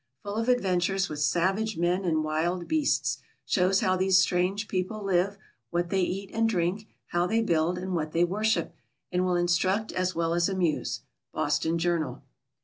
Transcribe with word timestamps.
Full 0.23 0.33
of 0.37 0.49
adventures 0.49 1.09
with 1.09 1.19
savage 1.19 1.77
men 1.77 2.05
and 2.05 2.23
wild 2.23 2.67
beasts; 2.67 3.19
shows 3.45 3.81
how 3.81 3.95
these 3.95 4.17
strange 4.17 4.67
people 4.67 5.03
live, 5.05 5.37
what 5.69 5.91
they 5.91 6.01
eat 6.01 6.31
and 6.33 6.49
drink, 6.49 6.87
how 7.09 7.27
they 7.27 7.43
build, 7.43 7.77
and 7.77 7.93
what 7.93 8.11
they 8.11 8.23
worship; 8.23 8.73
and 9.11 9.23
will 9.23 9.35
instruct 9.35 9.91
as 9.91 10.15
well 10.15 10.33
as 10.33 10.49
amuse. 10.49 11.01
_Boston 11.35 11.77
Journal. 11.77 12.23